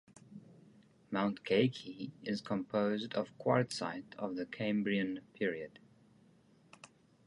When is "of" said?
3.13-3.37, 4.17-4.35